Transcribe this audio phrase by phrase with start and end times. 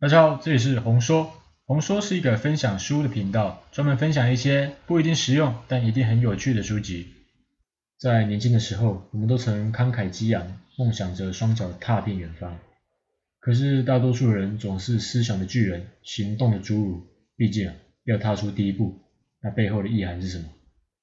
[0.00, 1.32] 大家好，这里是红说。
[1.64, 7.08] 红说是一个分享书的频道，专门分享一些不一定实用，但一定很有趣的书籍。
[7.98, 12.60] 在年轻的时候，我们都曾慷慨激昂，梦想着双脚踏遍远方。
[13.40, 17.02] 可是大多数人总是思想的巨人，行动的侏儒。
[17.34, 17.74] 毕竟
[18.04, 19.00] 要踏出第一步，
[19.42, 20.44] 那背后的意涵是什么？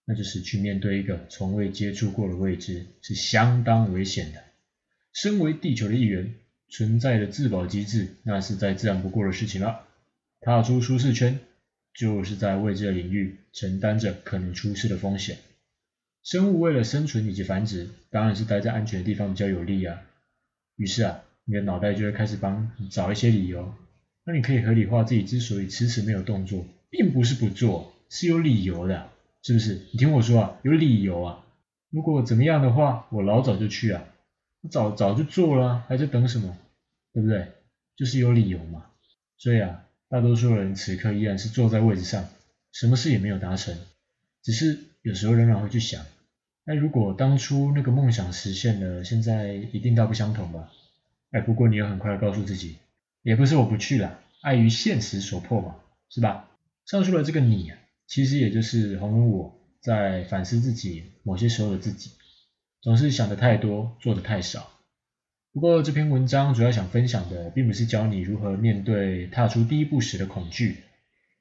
[0.06, 4.42] 那就是去面对一个从未接触过的未知，是相当危险的。
[5.12, 6.34] 身为地球的一员。
[6.78, 9.80] 存在的自保机制，那是再自然不过的事情了。
[10.42, 11.40] 踏出舒适圈，
[11.94, 15.38] 就是在未知的领域承担着可能出事的风险。
[16.22, 20.02] 生物为了生存以及繁殖，当然是待在安全的地方比较有利啊。
[20.76, 23.74] 于是啊，你的脑袋就会开始帮你找一些理由，
[24.26, 29.10] 那你可以合理化自己之所以迟迟没有动作，并不是不做，是有理由的，
[29.44, 29.80] 是不是？
[29.94, 31.46] 你听我说啊，有理由啊。
[31.90, 34.04] 如果怎么样的话，我老早就去啊。
[34.70, 36.58] 早早就做了，还在等什么？
[37.16, 37.48] 对不对？
[37.96, 38.88] 就是有理由嘛。
[39.38, 42.28] 所以啊，大多数人此刻依然是坐在位置上，
[42.74, 43.78] 什么事也没有达成。
[44.44, 46.06] 只是有时候仍然会去想，
[46.66, 50.70] 哎，如果当初那个梦想实现了，现在一定大不相同吧？
[51.32, 52.76] 哎，不过你要很快的告诉自己，
[53.22, 55.78] 也不是我不去了，碍于现实所迫嘛，
[56.10, 56.50] 是吧？
[56.86, 62.12] 上述的这个你啊，其实也就是红人我在反思自己某些时候的自己。
[62.82, 64.70] 总是想的太多，做的太少。
[65.56, 70.76] 不过这篇文章主要想分享的，并不是教你如何面对踏出第一步时的恐惧，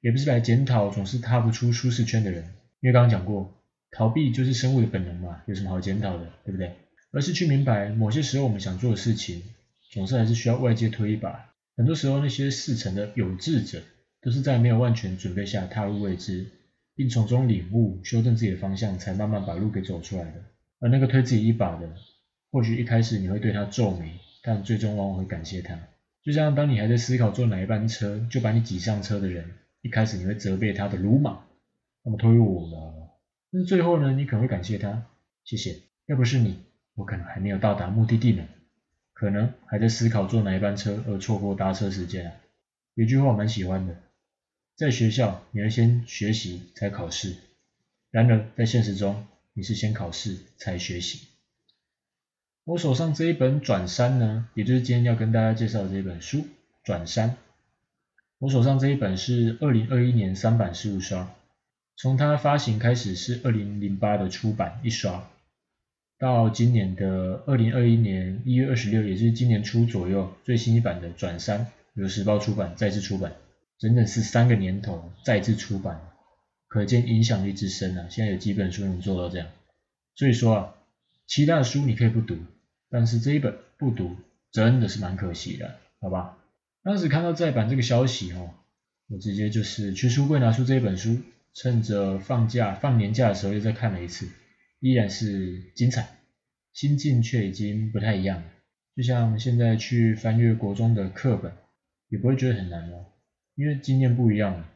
[0.00, 2.44] 也不是来检讨总是踏不出舒适圈的人，
[2.80, 3.52] 因为刚刚讲过，
[3.90, 6.76] 逃避就是生物的本能嘛，有什么好检讨的，对不对？
[7.10, 9.42] 而是去明白，某些时候我们想做的事情，
[9.90, 11.52] 总是还是需要外界推一把。
[11.76, 13.82] 很多时候，那些事成的有志者，
[14.22, 16.46] 都是在没有万全准备下踏入未知，
[16.94, 20.34] 并从中领悟、修正自己的方向，才慢慢把路给走出来的。
[20.78, 21.92] 而那个推自己一把的，
[22.54, 25.76] 或许一开始你会对他皱眉，但最终往往会感谢他。
[26.22, 29.44] 就像当你还在思考坐哪一班车，就把你挤上车的人，
[29.82, 31.44] 一开始你会责备他的鲁莽，
[32.04, 33.18] 那么推我了。
[33.50, 35.04] 但是最后呢，你可能会感谢他，
[35.42, 36.60] 谢谢，要不是你，
[36.94, 38.46] 我可能还没有到达目的地呢，
[39.14, 42.36] 可能还在思考坐哪一班车而错过搭车时间啊。
[42.94, 43.96] 有句话我蛮喜欢的，
[44.76, 47.34] 在学校你要先学习才考试，
[48.12, 49.26] 然而在现实中。
[49.56, 51.33] 你是先考试才学习。
[52.64, 56.38] 我手上这一本《转山》呢，也就是今天要跟大家介绍的这本书
[56.82, 57.30] 《转山》。
[58.38, 61.34] 我手上这一本是二零二一年三版十五刷，
[61.94, 65.30] 从它发行开始是二零零八的出版一刷，
[66.18, 71.60] 到今年的二零二一年一月二十六，也就是今年初左右最新一版的《转山》
[71.92, 73.34] 由时报出版再次出版，
[73.78, 76.00] 整整是三个年头再次出版。
[76.66, 78.06] 可见影响力之深啊！
[78.10, 79.48] 现在有几本书能做到这样，
[80.16, 80.74] 所以说啊，
[81.26, 82.36] 其他的书你可以不读，
[82.94, 84.14] 但是这一本不读
[84.52, 86.38] 真的是蛮可惜的，好吧？
[86.84, 88.54] 当时看到再版这个消息哦，
[89.08, 91.18] 我直接就是去书柜拿出这一本书，
[91.54, 94.28] 趁着放假放年假的时候又再看了一次，
[94.78, 96.18] 依然是精彩，
[96.72, 98.44] 心境却已经不太一样了。
[98.94, 101.50] 就像现在去翻阅国中的课本，
[102.10, 103.06] 也不会觉得很难哦，
[103.56, 104.70] 因为经验不一样了。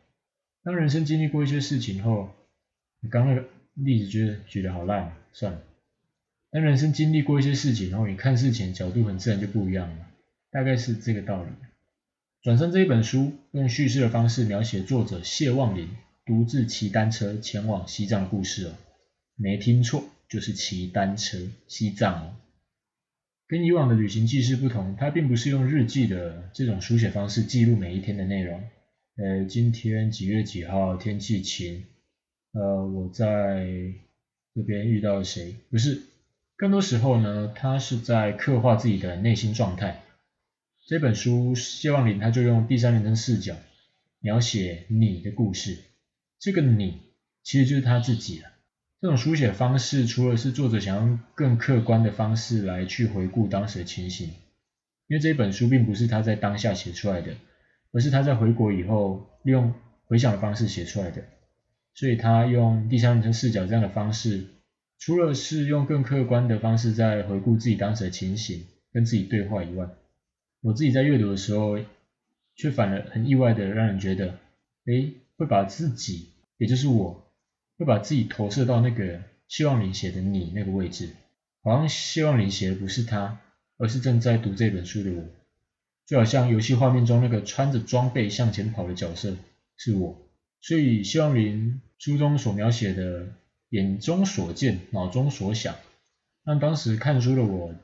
[0.65, 2.31] 当人生经历过一些事情后，
[3.00, 5.62] 你刚刚那个例子觉得举得好烂，算了。
[6.51, 10.07] 当人生经历过一些事情然后，你看事情角度很自然就不一样了，
[10.51, 11.51] 大概是这个道理。
[12.43, 15.89] 转身这一本书用叙事的方式描写作者谢望林
[16.25, 18.73] 独自骑单车前往西藏的故事哦，
[19.37, 22.35] 没听错，就是骑单车西藏哦。
[23.47, 28.63] 跟以往的旅行记事不同，它并不是用日记的这种书写方式记录每一天的内容。
[29.17, 30.97] 呃，今天几月几号？
[30.97, 31.85] 天气晴。
[32.53, 33.67] 呃，我在
[34.55, 35.57] 这边遇到了谁？
[35.71, 36.03] 不是，
[36.59, 40.03] 更多时候呢，他是在刻画自己的内心状态。
[40.89, 43.55] 这本书谢旺霖他就用第三人称视角
[44.19, 45.79] 描写你的故事，
[46.41, 47.01] 这个你
[47.45, 48.49] 其实就是他自己了。
[49.01, 54.27] 这种书写方式，除了是作者想用更客观的方式来去回顾当时的情形，
[55.07, 57.37] 因为这本书并不是他在当下写出来的。
[57.93, 59.73] 而是他在回国以后，利用
[60.06, 61.23] 回想的方式写出来的，
[61.94, 64.44] 所以他用第三人称视角这样的方式，
[64.99, 69.89] 除了是用更客观的方式在回顾自己当时的情形，跟自己对话以外，
[70.61, 71.79] 我自己在阅读的时候，
[72.56, 74.39] 却反而很意外的让人觉得，
[74.87, 77.31] 诶，会把自己，也就是我，
[77.79, 81.11] 会把自己投射到那个谢旺霖写的你那个位置，
[81.62, 83.41] 好像谢旺霖写的不是他，
[83.79, 85.25] 而是正在读这本书的我。
[86.06, 89.37] 就好像游戏画面中那个穿着装备向前跑的角色
[89.77, 90.19] 是我，
[90.61, 93.29] 所以谢旺霖书中所描写的
[93.70, 95.76] 眼中所见、脑中所想，
[96.44, 97.75] 让当时看书的我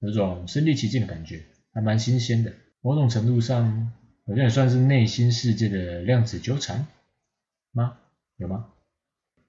[0.00, 1.42] 有种身临其境的感觉，
[1.72, 2.52] 还蛮新鲜的。
[2.80, 3.92] 某种程度上，
[4.26, 6.86] 好像也算是内心世界的量子纠缠
[7.70, 7.96] 吗？
[8.36, 8.66] 有吗？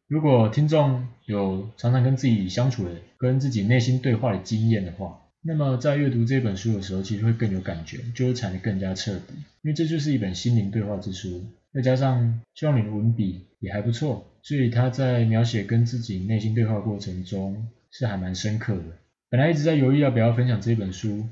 [0.07, 11.43] 如果听众有常常跟自己相处的、跟自己内心对话的经验的话，那么在阅读这本书的时候，其实会更有感觉，纠缠得更加彻底，因为这就是一本心灵对话之书。
[11.73, 18.83] 再加上希望你的文笔也还不错，所以他在描写跟自己内心对话过程中是还蛮深刻的。
[19.29, 21.25] 本来一直在犹豫要不要分享这本书，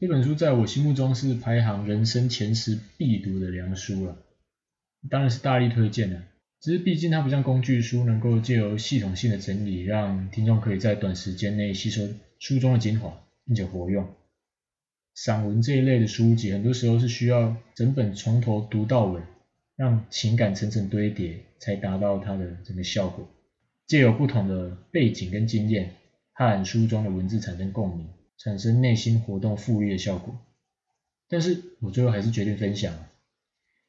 [0.00, 4.16] 这本书在我心目中是排行人生前十必读的良书了，
[5.08, 6.22] 当然是大力推荐的。
[6.60, 12.08] 只是毕竟它不像工具书，能够借由系统性的整理，让听众可以在短时间内吸收
[12.40, 14.12] 书中的精华，并且活用。
[15.14, 19.20] 散文这一类的书籍，很多时候是需要整本从头读到尾，
[19.76, 23.28] 让情感层层堆叠，才达到它的整个效果。
[23.86, 25.94] 借由不同的背景跟经验，
[26.32, 30.36] 和书中的文字产生共鸣，产生内心活动复利的效果。
[31.28, 32.92] 但是我最后还是决定分享，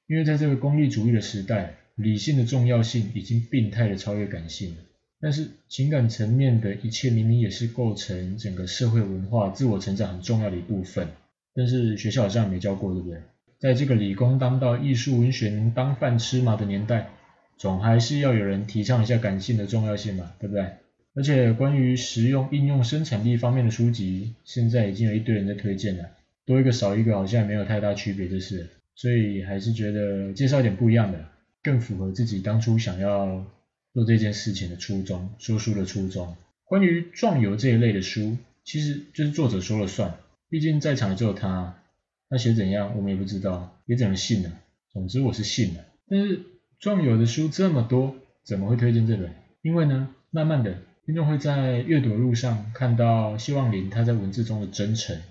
[0.05, 1.77] 因为在这个功利主义的时代。
[1.95, 4.77] 理性的重要性已经病态的超越感性了，
[5.21, 11.07] 但是情感层面的一切明明也是构成整个社会文化自我成长很重要的一部分，
[11.53, 13.21] 但是学校好像没教过，对不对？
[13.59, 17.09] 在这个理工当道、艺术文学能当饭吃嘛的年代，
[17.57, 20.65] 总还是要有人提倡一下感性的重要性嘛，对不对？
[21.13, 26.09] 而且关于实用应用生产力方面的书籍，现在已经有一堆人在推荐了，
[26.45, 31.19] 多一个少一个好像也没有太大区别，就是，所以还是觉得介绍一点不一样的。
[31.61, 33.45] 更符合自己当初想要
[33.93, 36.35] 做这件事情的初衷，说书的初衷。
[36.63, 40.17] 关于壮游这一类的书，其实就是作者说了算，
[40.49, 41.83] 毕竟在场的只有他，
[42.29, 44.51] 他写怎样我们也不知道，也只能信了。
[44.93, 45.85] 总之我是信了。
[46.07, 46.41] 但是
[46.79, 48.15] 壮游的书这么多，
[48.45, 49.33] 怎么会推荐这本？
[49.61, 55.21] 因为呢，慢慢的听众会在阅读的路上看到希望林他在文字中的真诚，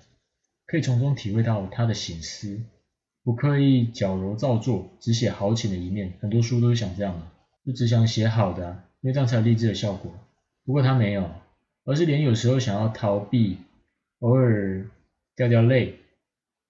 [0.66, 2.60] 可以从中体会到他的醒思。
[3.22, 7.26] 不刻意矫揉造作，只写豪情的一面，很多书都是想这样的，
[7.64, 10.12] 就只想写好的，因为这样才有励志的效果。
[10.64, 11.30] 不过他没有，
[11.84, 13.58] 而是连有时候想要逃避，
[14.20, 14.86] 偶尔
[15.34, 15.96] 掉掉泪，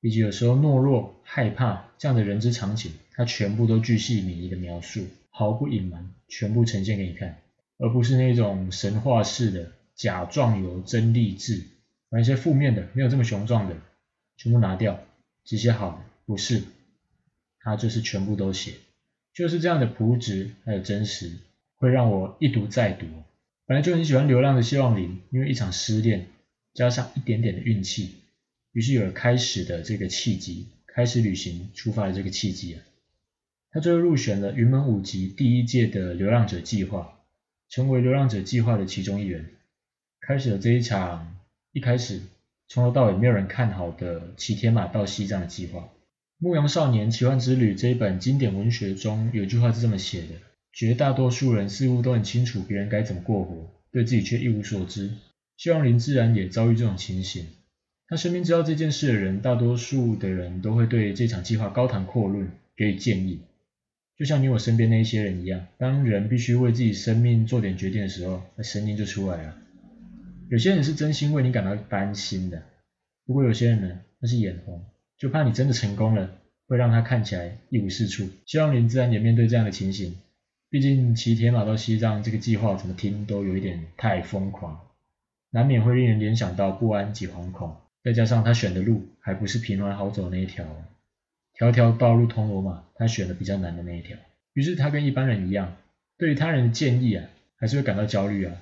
[0.00, 7.42] 以及有时候懦弱、害怕这样的人之常情，他全部都巨细靡遗的描述，毫不隐瞒，全部呈现给你看，
[7.78, 11.66] 而不是那种神话式的假壮游真励志，
[12.08, 13.76] 把一些负面的、没有这么雄壮的，
[14.36, 14.98] 全部拿掉，
[15.44, 15.98] 只写好的。
[16.26, 16.62] 不是，
[17.58, 18.74] 他就是全部都写，
[19.40, 21.32] 就是这样的朴实还有真实，
[21.76, 23.06] 会让我一读再读。
[23.64, 26.26] 本来就很喜欢流浪的希望林，因为一场失恋
[26.74, 28.16] 加上一点点的运气，
[28.72, 32.82] 于是有了开始的这个契机，开始旅行出发的这个契机啊。
[33.70, 37.18] 他最后入选了云门舞集第一届的流浪者计划，
[37.70, 39.46] 成为流浪者计划的其中一员，
[40.20, 41.34] 开始了这一场
[41.72, 42.20] 一开始
[42.68, 45.80] 从头到尾没有人看好的骑天马到西藏的计划。
[46.42, 50.28] 《牧羊少年奇幻之旅》这一本经典文学中有句话是这么写的：
[50.72, 55.10] 绝大多数人似乎都很清楚别人该怎么过活，对自己却一无所知。
[55.58, 57.46] 希望林自然也遭遇这种情形。
[58.08, 63.42] 他身边知道这件事的人，大多数的人都会对这场计划高谈阔论，给予建议。
[64.16, 69.58] 就像你我身边那一些人一样，当人必须为自己生命做点决定的时候，那声音就出来了。
[70.48, 72.62] 有些人是真心为你感到担心的，
[73.26, 74.82] 不过有些人呢，那是眼红。
[75.20, 76.30] 就怕你真的成功了，
[76.66, 78.26] 会让他看起来一无是处。
[78.46, 80.16] 希望林自然也面对这样的情形，
[80.70, 84.80] 毕竟骑铁马到西藏这个计划怎么听都有一点太疯狂，
[85.50, 87.76] 难免会令人联想到不安及惶恐。
[88.02, 90.64] 再加上他选的路还不是平缓好走的那一条，
[91.52, 94.16] 条条道路通罗马，他选了比较难的那一条。
[94.54, 95.76] 于是他跟一般人一样，
[96.16, 98.56] 对于他人的建议啊，还是会感到焦虑啊。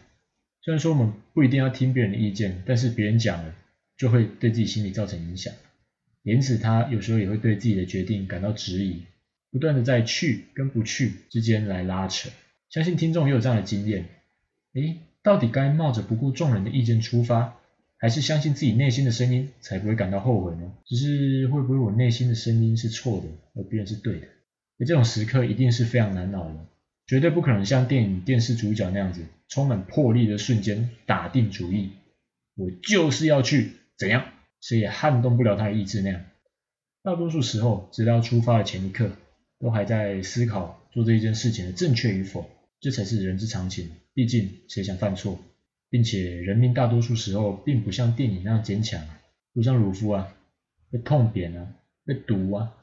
[0.60, 3.54] 虽然说我们不一定要听别人的意见，但是别人讲了，
[3.96, 5.54] 就会对自己心理造成影响。
[6.28, 9.02] 因此，他有时候也会对自己的决定感到质疑，
[9.50, 12.28] 不断的在去跟不去之间来拉扯。
[12.68, 14.06] 相信听众也有这样的经验，
[14.74, 17.56] 诶，到底该冒着不顾众人的意见出发，
[17.96, 20.70] 还是相信自己内心的声音才不会感到后悔呢？
[20.84, 24.26] 只是会不会我内心的声音是错的，而别人是对的？
[24.78, 26.66] 而这种时刻一定是非常难熬的，
[27.06, 31.90] 绝对不可能像电影电视主角那样子，充满魄力的瞬间打定主意，
[32.54, 34.26] 我就是要去怎样？
[34.60, 36.24] 谁也撼动不了他的意志那样，
[37.02, 39.12] 大多数时候，直到出发的前一刻，
[39.58, 42.50] 都还在思考做这一件事情的正确与否，
[42.80, 43.90] 这才是人之常情。
[44.14, 45.38] 毕竟谁想犯错，
[45.88, 49.00] 并且人民大多数时候并不像电影那样坚强，
[49.52, 50.34] 不像鲁夫啊，
[50.90, 51.74] 被痛扁啊，
[52.04, 52.74] 被毒啊，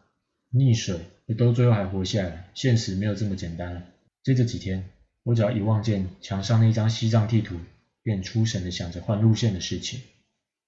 [0.54, 2.50] 溺水也都最后还活下来。
[2.54, 3.84] 现实没有这么简单了。
[4.24, 4.90] 接着几天，
[5.24, 7.58] 我只要一望见墙上那张西藏地图，
[8.02, 10.00] 便出神的想着换路线的事情。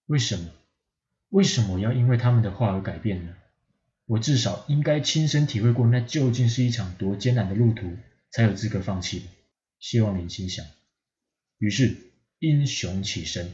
[0.08, 0.50] 为什么？
[1.30, 3.34] 为什么要因为他们的话而改变呢？
[4.06, 7.92] 我至少应该亲身体会过那究竟是一场多艰难的路途，
[8.32, 9.24] 才有资格放弃。
[9.80, 10.66] 希望你心想。
[11.58, 11.98] 于是
[12.40, 13.52] 英雄起身。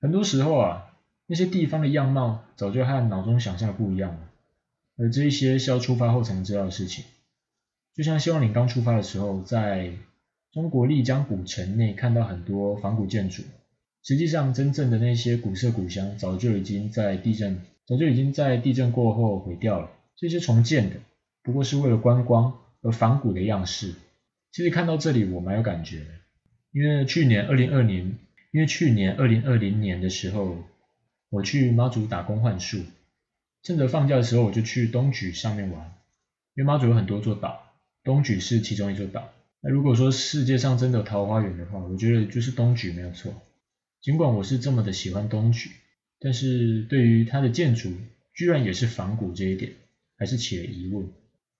[0.00, 0.96] 很多时候啊，
[1.26, 4.30] 那些地方的样貌早就和脑中想象的不一样了，
[4.96, 7.04] 而这一些是要出发后才能知道的事情。
[7.94, 9.92] 就像希望你刚出发的时候，在
[10.52, 13.42] 中国丽江古城内看到很多仿古建筑，
[14.02, 19.90] 实际上真正的那些古色古香早就已经在地震早就已经在地震过后毁掉了。
[20.16, 20.96] 这些重建的
[21.42, 23.94] 不过是为了观光而仿古的样式。
[24.50, 26.06] 其实看到这里我蛮有感觉的，
[26.72, 28.16] 因为去年二零二零，
[28.50, 30.56] 因为去年二零二零年的时候，
[31.28, 32.78] 我去妈祖打工换宿，
[33.62, 35.92] 趁着放假的时候我就去东莒上面玩，
[36.54, 39.28] 因为妈祖有很多座岛，东莒是其中一座岛。
[39.60, 43.34] 那如果说世界上真的有桃花源的话，我觉得就是东莒没有错。
[44.00, 45.68] 尽管我是这么的喜欢东莒，
[46.20, 47.92] 但是对于它的建筑
[48.34, 49.72] 居然也是仿古这一点，
[50.16, 51.04] 还是起了疑问。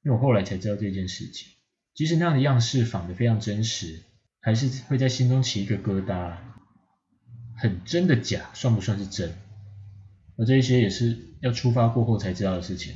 [0.04, 1.48] 因为我后来才知道这件事情，
[1.94, 4.02] 即使那样的样式仿得非常真实，
[4.40, 6.36] 还是会在心中起一个疙瘩。
[7.56, 9.32] 很真的假，算不算是真？
[10.36, 12.94] 而这一些也是要出发过后才知道的事情。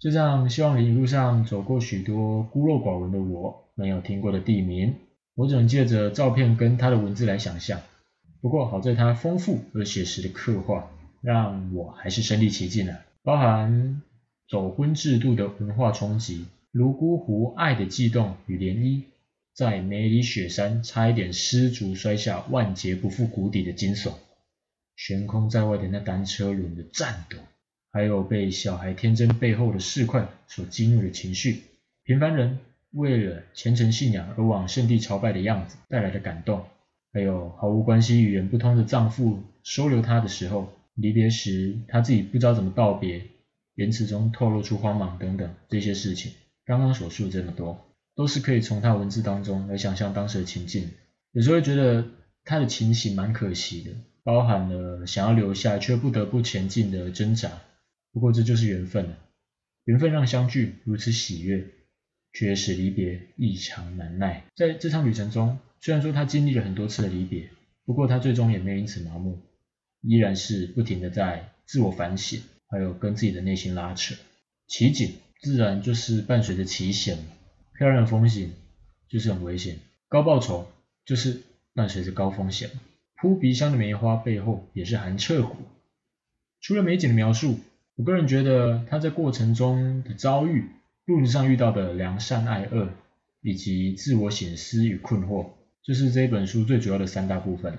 [0.00, 4.94] 就这样，希望你一路上走过许多孤陋寡闻的我没有听过的地名，
[5.34, 7.82] 我只能借着照片跟他的文字来想象。
[8.42, 13.04] 不过好在他丰富而写实的刻画，让我还是身临其境了。
[13.22, 14.02] 包含
[14.48, 19.04] 走婚制度的文化冲击，泸沽湖爱的悸动与涟漪，
[19.54, 24.12] 在梅里雪山差一点失足摔下万劫不复谷底的惊悚，
[24.96, 27.38] 悬空在外的那单车轮的颤抖。
[27.92, 31.62] 还有被小孩天真背后的市侩所激怒的情绪，
[32.02, 32.58] 平凡人
[32.90, 36.64] 为了虔诚信仰而往圣地朝拜的样子带来的感动，
[37.12, 43.22] 还有毫无关系、语言不通的丈夫收留她的时候，离别时她自己不知道怎么道别，
[43.74, 46.32] 言辞中透露出慌忙等等这些事情，
[46.64, 47.78] 刚刚所述这么多，
[48.14, 50.90] 都是可以从她文字当中来想象当时的情境。
[51.32, 52.06] 有时候会觉得
[52.44, 53.90] 她的情形蛮可惜的，
[54.22, 57.50] 包含了想要留下却不得不前进的挣扎。
[58.12, 59.18] 不过这就是缘分了，
[59.84, 61.66] 缘分让相聚如此喜悦，
[62.32, 64.44] 却使离别异常难耐。
[64.54, 67.50] 在这场旅程中，虽然说他经历了很多次的离别，
[67.84, 69.38] 不过他最终也没有因此麻木，
[70.00, 74.14] 依然是不停的在自我反省，还有跟自己的内心拉扯。
[74.66, 77.18] 奇景自然就是伴随着奇险，
[77.76, 78.52] 漂亮的风景
[79.08, 79.76] 就是很危险，
[80.08, 80.70] 高报酬
[81.04, 81.42] 就是
[81.74, 82.70] 伴随着高风险。
[83.16, 85.56] 扑鼻香的梅花背后也是寒彻骨。
[86.60, 87.58] 除了美景的描述。
[87.94, 90.64] 我个人觉得他在过程中的遭遇，
[91.04, 92.88] 路途上遇到的良善爱恶，
[93.42, 95.50] 以及自我省思与困惑，
[95.82, 97.78] 就是这本书最主要的三大部分：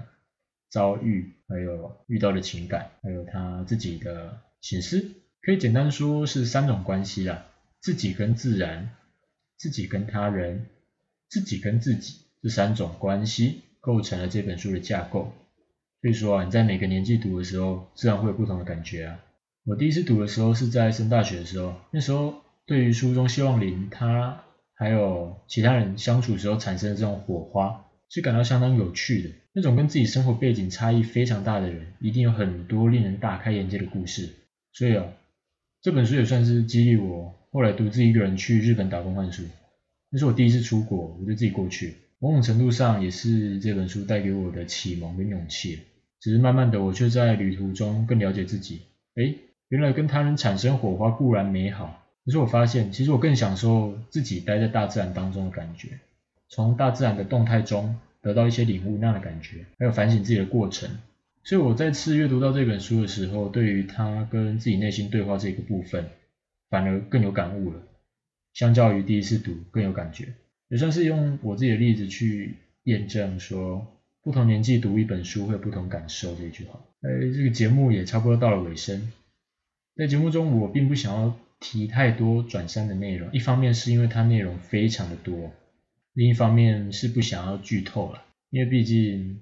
[0.70, 5.12] 遭遇，还有遇到的情感，还有他自己的省思。
[5.42, 7.46] 可以简单说是三种关系啦：
[7.80, 8.90] 自己跟自然，
[9.58, 10.66] 自己跟他人，
[11.30, 15.34] 自己跟自己，这三种关系构成了这本书的架构。
[16.02, 19.20] 所以说啊，你在每个年纪读的时候，自然会有不同的感觉啊。
[19.66, 24.44] 我第一次读的时候是在升大学的时候，那时候对于书中希望林他
[24.74, 29.30] 还有其他人相处的时候产生的这种火花，是感到相当有趣的。
[29.54, 34.30] 那种跟自己生活背景差异非常大的人，一定有很多令人大开眼界的故事。
[34.72, 35.04] 所以啊，
[35.82, 39.42] 这本书也算是激励我后来独自一个人去日本打工换书。
[40.12, 45.80] 那是我第一次出国，我就自己过去，某种程度上也是这本书带给我的启蒙跟勇气。
[46.20, 48.82] 只是慢慢的，我却在旅途中更了解自己。
[49.16, 49.40] 诶
[49.70, 55.98] 原来跟他人产生火花固然美好，可是我发现，其实我更享受自己待在大自然当中的感觉，
[56.54, 60.88] 从大自然的动态中得到一些领悟那样的感觉，还有反省自己的过程。
[61.44, 66.06] 所以我再次阅读到这本书的时候，对于他跟自己内心对话这个部分，
[66.70, 67.82] 反而更有感悟了。
[68.54, 70.28] 相较于第一次读更有感觉，
[70.70, 73.88] 也算是用我自己的例子去验证说，
[74.22, 76.80] 不同年纪读一本书会有不同感受这一句话。
[77.02, 79.12] 哎，这个节目也差不多到了尾声。
[79.96, 85.52] 在节目中，我并不想要提太多转山的内容，一方面是因为它内容非常的多，
[86.14, 89.40] 另一方面是不想要剧透了，因为毕竟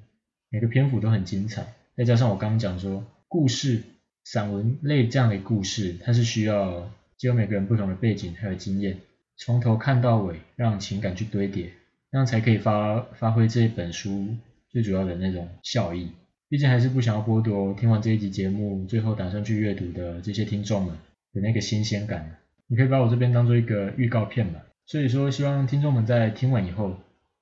[0.50, 3.84] 每个篇幅都很精彩，再加上我刚刚讲说，故事、
[4.24, 8.98] 散文类这样的故事，它是需要借由每个人不同的背景还有经验，
[9.36, 11.72] 从头看到尾，让情感去堆叠，
[12.12, 14.36] 这样才可以发发挥这一本书
[14.70, 16.10] 最主要的那种效益。
[16.48, 20.96] 毕竟还是不想要剥夺听完这一集节目，最后打算去阅读的这些听众们
[21.34, 22.38] 的那个新鲜感。
[22.68, 24.62] 你可以把我这边当做一个预告片吧。
[24.92, 27.00] 所以说，希望听众们在听完以后，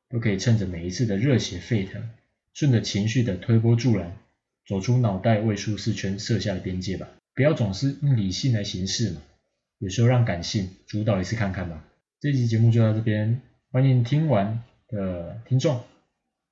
[0.07, 2.07] 都可以趁着每一次的热血沸腾，
[2.53, 4.15] 顺着情绪的推波助澜，
[4.67, 7.09] 走出脑袋为舒适圈设下的边界吧。
[7.33, 9.23] 不要总是用理性来行事嘛，
[9.79, 11.83] 有时候让感性主导一次看看吧。
[12.19, 13.41] 这期节目就到这边，
[13.71, 15.81] 欢迎听完的听众，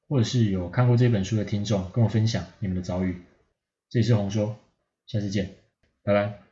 [0.09, 3.21] 或者是有看过这本书的听众，跟我分享你们的遭遇。
[3.91, 4.57] 这里是红说，
[5.05, 5.51] 下次见，
[6.01, 6.46] 拜拜。